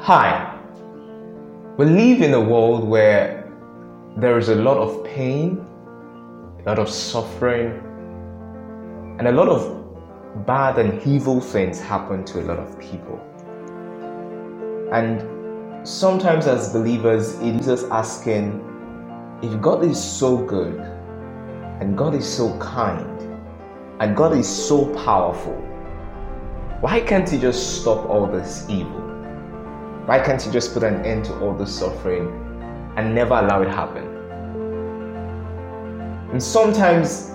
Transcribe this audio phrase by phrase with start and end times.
[0.00, 0.56] Hi.
[1.78, 3.50] We live in a world where
[4.18, 5.66] there is a lot of pain,
[6.60, 7.72] a lot of suffering,
[9.18, 13.18] and a lot of bad and evil things happen to a lot of people.
[14.92, 18.60] And sometimes, as believers, it is us asking
[19.42, 20.78] if God is so good,
[21.80, 23.20] and God is so kind,
[23.98, 25.56] and God is so powerful,
[26.80, 29.05] why can't He just stop all this evil?
[30.06, 32.28] Why can't you just put an end to all this suffering
[32.96, 34.06] and never allow it happen?
[36.30, 37.32] And sometimes,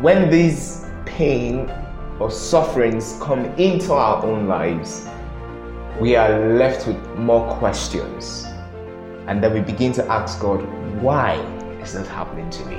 [0.00, 1.70] when these pain
[2.18, 5.06] or sufferings come into our own lives,
[6.00, 8.46] we are left with more questions.
[9.26, 10.62] And then we begin to ask God,
[11.02, 11.34] why
[11.82, 12.78] is this happening to me?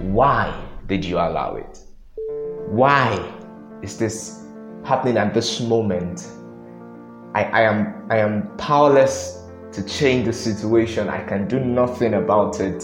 [0.00, 1.78] Why did you allow it?
[2.68, 3.34] Why
[3.82, 4.46] is this
[4.82, 6.26] happening at this moment?
[7.36, 11.10] I, I am I am powerless to change the situation.
[11.10, 12.82] I can do nothing about it.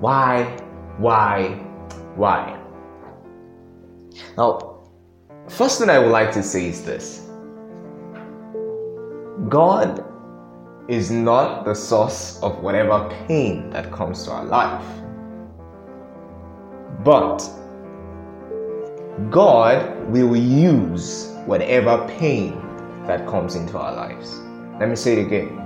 [0.00, 0.44] Why?
[0.98, 1.54] Why?
[2.14, 2.60] Why?
[4.36, 4.82] Now,
[5.48, 7.26] first thing I would like to say is this
[9.48, 10.04] God
[10.88, 14.84] is not the source of whatever pain that comes to our life.
[17.02, 17.38] But
[19.30, 22.69] God will use whatever pain
[23.06, 24.40] that comes into our lives.
[24.78, 25.60] Let me say it again.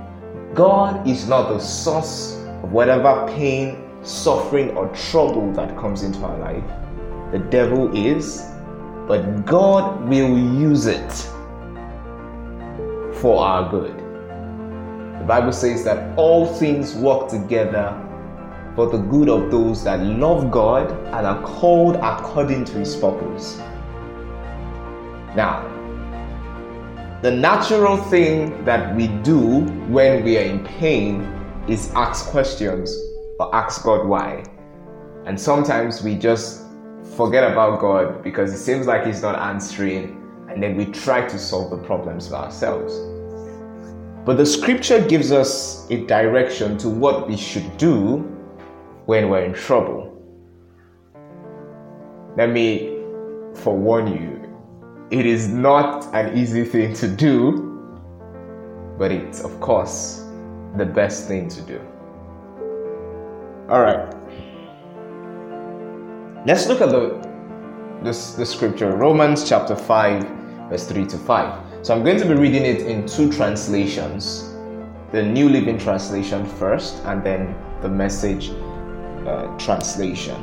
[0.53, 6.37] God is not the source of whatever pain, suffering, or trouble that comes into our
[6.37, 6.63] life.
[7.31, 8.43] The devil is,
[9.07, 11.11] but God will use it
[13.15, 13.97] for our good.
[15.19, 18.01] The Bible says that all things work together
[18.75, 23.57] for the good of those that love God and are called according to his purpose.
[25.35, 25.74] Now,
[27.21, 31.21] the natural thing that we do when we are in pain
[31.67, 32.95] is ask questions
[33.39, 34.43] or ask God why.
[35.25, 36.63] And sometimes we just
[37.15, 41.39] forget about God because it seems like He's not answering, and then we try to
[41.39, 42.93] solve the problems for ourselves.
[44.25, 48.17] But the scripture gives us a direction to what we should do
[49.05, 50.11] when we're in trouble.
[52.35, 52.99] Let me
[53.55, 54.44] forewarn you
[55.11, 57.71] it is not an easy thing to do,
[58.97, 60.25] but it's, of course,
[60.77, 61.79] the best thing to do.
[63.69, 64.13] All right.
[66.45, 67.19] Let's look at the,
[68.03, 70.23] this, the scripture, Romans chapter 5,
[70.69, 71.85] verse 3 to 5.
[71.85, 74.51] So I'm going to be reading it in two translations
[75.11, 78.49] the New Living Translation first, and then the Message
[79.25, 80.35] uh, translation.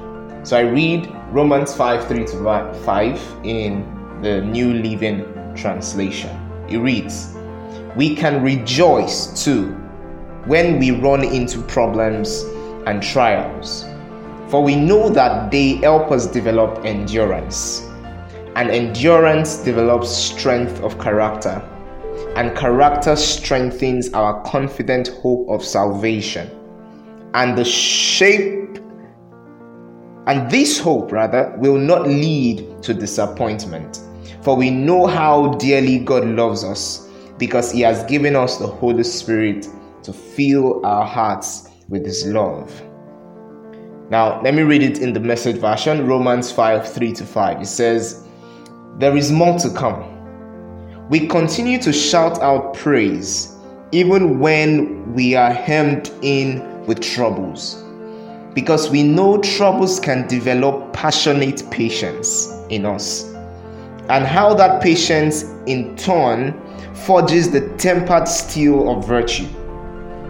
[0.45, 5.25] So I read Romans 5 3 to 5 in the New Living
[5.56, 6.31] Translation.
[6.69, 7.34] It reads,
[7.97, 9.72] We can rejoice too
[10.47, 12.43] when we run into problems
[12.87, 13.84] and trials,
[14.49, 17.88] for we know that they help us develop endurance.
[18.55, 21.60] And endurance develops strength of character,
[22.37, 26.49] and character strengthens our confident hope of salvation.
[27.34, 28.78] And the shape
[30.28, 34.00] and this hope, rather, will not lead to disappointment
[34.42, 37.08] for we know how dearly God loves us
[37.38, 39.69] because He has given us the Holy Spirit
[40.03, 42.82] to fill our hearts with His love.
[44.10, 47.62] Now, let me read it in the message version Romans 5 3 to 5.
[47.62, 48.26] It says,
[48.98, 50.08] There is more to come.
[51.09, 53.56] We continue to shout out praise
[53.92, 57.84] even when we are hemmed in with troubles
[58.54, 63.31] because we know troubles can develop passionate patience in us
[64.12, 66.53] and how that patience in turn
[66.95, 69.49] forges the tempered steel of virtue,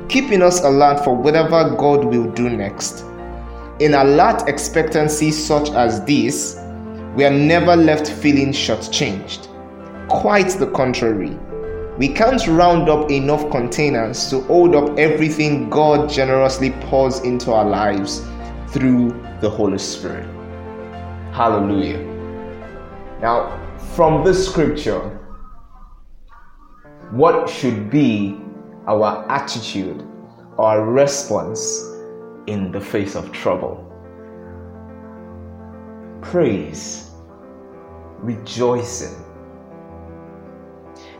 [0.08, 3.04] keeping us alert for whatever God will do next.
[3.80, 6.60] In alert expectancy such as this,
[7.16, 9.48] we are never left feeling shortchanged.
[10.08, 11.36] Quite the contrary.
[11.98, 17.64] We can't round up enough containers to hold up everything God generously pours into our
[17.64, 18.24] lives
[18.68, 19.10] through
[19.40, 20.28] the Holy Spirit.
[21.32, 21.98] Hallelujah.
[23.20, 23.61] Now,
[23.94, 25.18] from this scripture,
[27.10, 28.40] what should be
[28.86, 30.02] our attitude
[30.56, 31.90] or response
[32.46, 33.88] in the face of trouble?
[36.22, 37.10] Praise,
[38.18, 39.14] rejoicing.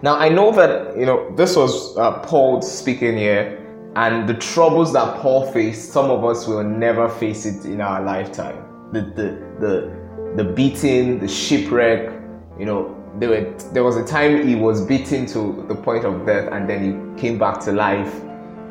[0.00, 3.58] Now, I know that, you know, this was uh, Paul speaking here,
[3.94, 8.02] and the troubles that Paul faced, some of us will never face it in our
[8.02, 8.64] lifetime.
[8.92, 12.21] The, the, the, the beating, the shipwreck,
[12.62, 16.24] you know, there, were, there was a time he was beaten to the point of
[16.24, 18.14] death and then he came back to life.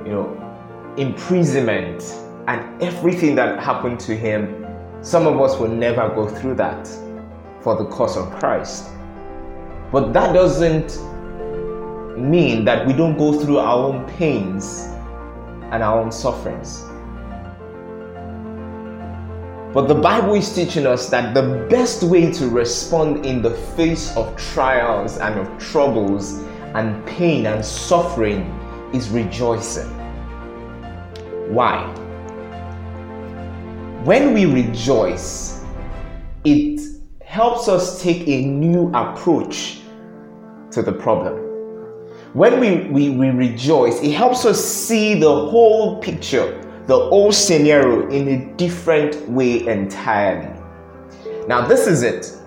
[0.05, 2.01] You know, imprisonment
[2.47, 4.65] and everything that happened to him.
[5.01, 6.87] Some of us will never go through that
[7.59, 8.91] for the cause of Christ.
[9.91, 10.97] But that doesn't
[12.17, 14.83] mean that we don't go through our own pains
[15.73, 16.85] and our own sufferings.
[19.73, 24.13] But the Bible is teaching us that the best way to respond in the face
[24.17, 26.43] of trials and of troubles
[26.75, 28.41] and pain and suffering
[28.93, 29.87] is rejoicing.
[31.53, 31.87] Why?
[34.03, 35.63] When we rejoice,
[36.43, 36.81] it
[37.23, 39.79] helps us take a new approach
[40.71, 41.37] to the problem.
[42.33, 48.09] When we, we, we rejoice, it helps us see the whole picture the whole scenario
[48.09, 50.49] in a different way entirely.
[51.47, 52.37] Now, this is it.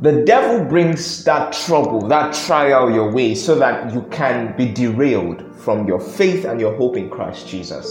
[0.00, 5.54] The devil brings that trouble, that trial your way so that you can be derailed
[5.56, 7.86] from your faith and your hope in Christ Jesus.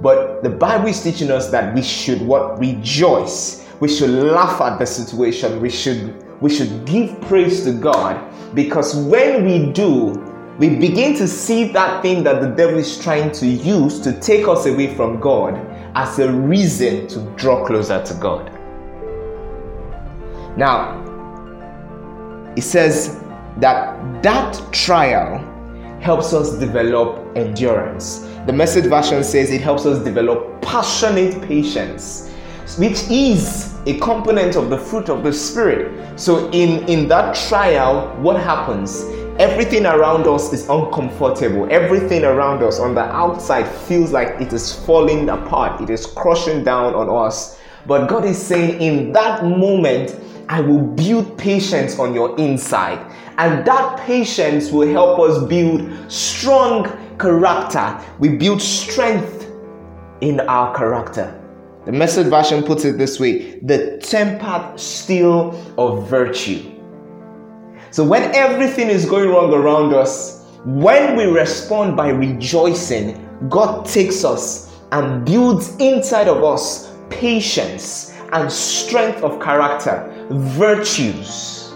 [0.00, 3.66] But the Bible is teaching us that we should what rejoice.
[3.80, 5.60] We should laugh at the situation.
[5.60, 10.14] We should we should give praise to God because when we do,
[10.58, 14.48] we begin to see that thing that the devil is trying to use to take
[14.48, 15.54] us away from God
[15.94, 18.50] as a reason to draw closer to God.
[20.58, 21.04] Now,
[22.56, 23.22] it says
[23.58, 25.38] that that trial
[26.00, 28.28] helps us develop endurance.
[28.46, 32.30] The message version says it helps us develop passionate patience,
[32.78, 36.18] which is a component of the fruit of the spirit.
[36.18, 39.04] So in in that trial, what happens?
[39.38, 41.68] Everything around us is uncomfortable.
[41.70, 46.64] Everything around us on the outside feels like it is falling apart, it is crushing
[46.64, 47.56] down on us.
[47.86, 50.18] But God is saying, in that moment,
[50.48, 52.98] I will build patience on your inside.
[53.38, 57.96] And that patience will help us build strong character.
[58.18, 59.52] We build strength
[60.20, 61.40] in our character.
[61.84, 66.77] The message version puts it this way the tempered steel of virtue.
[67.90, 74.24] So when everything is going wrong around us, when we respond by rejoicing, God takes
[74.24, 81.72] us and builds inside of us patience and strength of character, virtues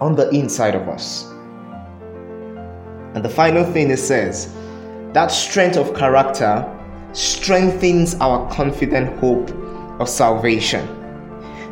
[0.00, 1.24] on the inside of us.
[3.14, 4.54] And the final thing it says
[5.12, 6.70] that strength of character
[7.12, 9.50] strengthens our confident hope
[10.00, 10.86] of salvation.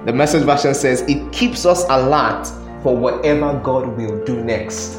[0.04, 2.48] The message version says it keeps us alert
[2.82, 4.98] for whatever God will do next.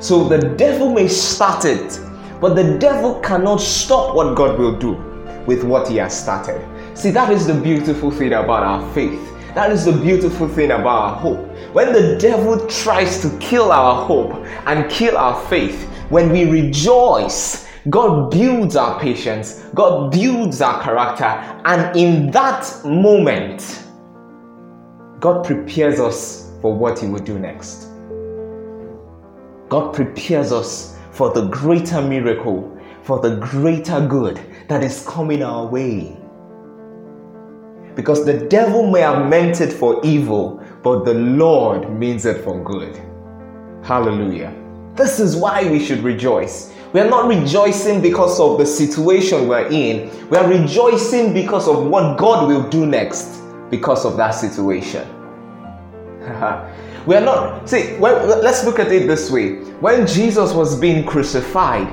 [0.00, 2.00] So the devil may start it,
[2.40, 4.92] but the devil cannot stop what God will do
[5.46, 6.60] with what he has started.
[6.96, 9.20] See, that is the beautiful thing about our faith.
[9.54, 11.48] That is the beautiful thing about our hope.
[11.72, 14.34] When the devil tries to kill our hope
[14.66, 21.24] and kill our faith, when we rejoice, God builds our patience, God builds our character,
[21.64, 23.84] and in that moment,
[25.20, 27.88] God prepares us for what He will do next.
[29.68, 35.66] God prepares us for the greater miracle, for the greater good that is coming our
[35.66, 36.16] way.
[37.94, 42.62] Because the devil may have meant it for evil, but the Lord means it for
[42.62, 42.94] good.
[43.82, 44.54] Hallelujah.
[44.94, 46.72] This is why we should rejoice.
[46.92, 50.28] We are not rejoicing because of the situation we're in.
[50.28, 53.40] We are rejoicing because of what God will do next
[53.70, 55.15] because of that situation.
[57.06, 59.56] we are not see when, let's look at it this way.
[59.80, 61.86] When jesus was being crucified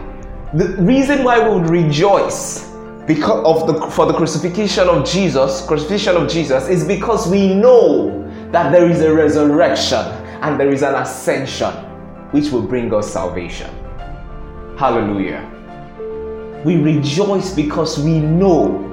[0.54, 2.70] the reason why we would rejoice
[3.08, 8.22] because of the for the crucifixion of jesus crucifixion of jesus is because we know
[8.52, 10.00] that there is a resurrection
[10.44, 11.74] and there is an ascension
[12.34, 13.70] which will bring us salvation.
[14.78, 15.50] Hallelujah.
[16.66, 18.90] We rejoice because we know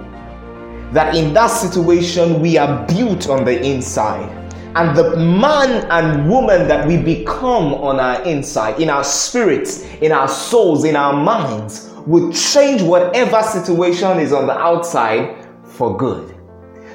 [0.93, 4.29] that in that situation we are built on the inside
[4.77, 10.13] and the man and woman that we become on our inside, in our spirits, in
[10.13, 16.37] our souls, in our minds, will change whatever situation is on the outside for good.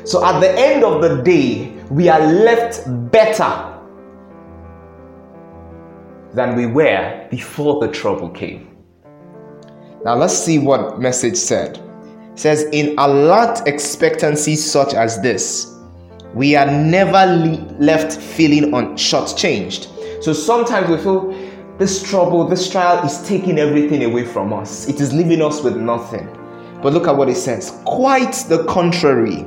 [0.06, 3.74] So at the end of the day, we are left better
[6.34, 8.78] than we were before the trouble came.
[10.04, 11.78] Now let's see what message said.
[12.32, 15.75] It says in alert expectancy such as this,
[16.36, 19.88] we are never le- left feeling on shortchanged.
[20.22, 21.32] So sometimes we feel
[21.78, 24.88] this trouble, this trial is taking everything away from us.
[24.90, 26.28] It is leaving us with nothing.
[26.84, 27.82] But look at what it says.
[27.86, 29.46] Quite the contrary.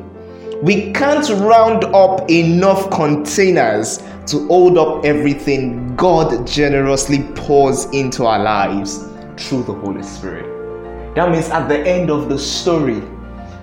[0.62, 8.42] We can't round up enough containers to hold up everything God generously pours into our
[8.42, 9.04] lives
[9.36, 11.14] through the Holy Spirit.
[11.14, 13.02] That means at the end of the story,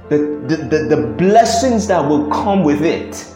[0.10, 3.34] the, the, the, the blessings that will come with it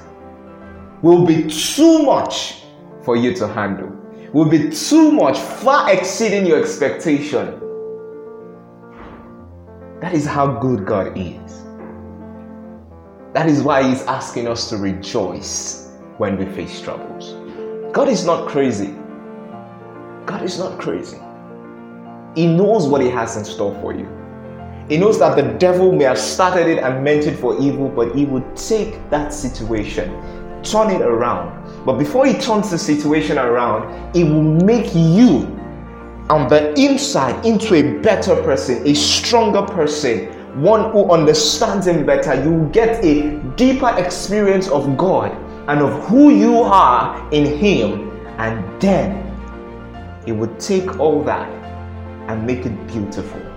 [1.02, 2.64] will be too much
[3.04, 3.90] for you to handle,
[4.34, 7.60] will be too much, far exceeding your expectation.
[10.02, 11.64] That is how good God is.
[13.34, 17.34] That is why He's asking us to rejoice when we face troubles.
[17.94, 18.94] God is not crazy.
[20.26, 21.18] God is not crazy.
[22.36, 24.19] He knows what He has in store for you.
[24.90, 28.16] He knows that the devil may have started it and meant it for evil, but
[28.16, 30.10] he would take that situation,
[30.64, 31.86] turn it around.
[31.86, 35.46] But before he turns the situation around, he will make you
[36.32, 40.26] on the inside into a better person, a stronger person,
[40.60, 42.44] one who understands him better.
[42.44, 45.32] You will get a deeper experience of God
[45.70, 49.24] and of who you are in him, and then
[50.26, 51.48] he would take all that
[52.28, 53.49] and make it beautiful